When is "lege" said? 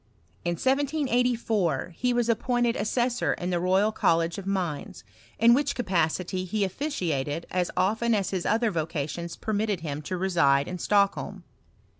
4.17-4.39